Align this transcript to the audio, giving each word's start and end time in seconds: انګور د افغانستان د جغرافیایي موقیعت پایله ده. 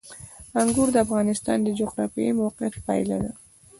انګور 0.61 0.87
د 0.93 0.97
افغانستان 1.05 1.57
د 1.63 1.67
جغرافیایي 1.79 2.33
موقیعت 2.41 2.73
پایله 2.85 3.17
ده. 3.23 3.31